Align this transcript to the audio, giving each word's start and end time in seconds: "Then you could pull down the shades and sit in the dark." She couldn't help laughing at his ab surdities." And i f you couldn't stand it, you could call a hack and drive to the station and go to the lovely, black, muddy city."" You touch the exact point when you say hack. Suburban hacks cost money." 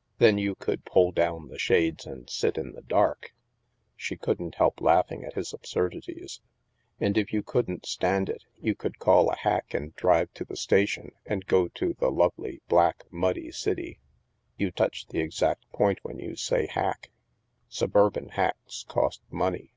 "Then 0.18 0.36
you 0.36 0.56
could 0.56 0.84
pull 0.84 1.10
down 1.10 1.48
the 1.48 1.58
shades 1.58 2.04
and 2.04 2.28
sit 2.28 2.58
in 2.58 2.72
the 2.72 2.82
dark." 2.82 3.32
She 3.96 4.14
couldn't 4.14 4.56
help 4.56 4.78
laughing 4.82 5.24
at 5.24 5.32
his 5.32 5.54
ab 5.54 5.62
surdities." 5.62 6.40
And 7.00 7.16
i 7.16 7.22
f 7.22 7.32
you 7.32 7.42
couldn't 7.42 7.86
stand 7.86 8.28
it, 8.28 8.44
you 8.60 8.74
could 8.74 8.98
call 8.98 9.30
a 9.30 9.36
hack 9.36 9.72
and 9.72 9.96
drive 9.96 10.34
to 10.34 10.44
the 10.44 10.54
station 10.58 11.12
and 11.24 11.46
go 11.46 11.66
to 11.68 11.94
the 11.94 12.10
lovely, 12.12 12.60
black, 12.68 13.04
muddy 13.10 13.50
city."" 13.50 14.00
You 14.58 14.70
touch 14.70 15.06
the 15.06 15.20
exact 15.20 15.66
point 15.72 16.00
when 16.02 16.18
you 16.18 16.36
say 16.36 16.66
hack. 16.66 17.10
Suburban 17.70 18.28
hacks 18.28 18.84
cost 18.86 19.22
money." 19.30 19.72